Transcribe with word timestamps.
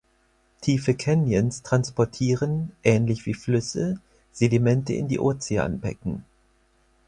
Tiefe 0.61 0.95
Canyons 0.95 1.61
transportieren, 1.61 2.71
ähnlich 2.83 3.27
wie 3.27 3.35
Flüsse, 3.35 4.01
Sedimente 4.31 4.93
in 4.93 5.07
die 5.07 5.19
Ozeanbecken. 5.19 6.25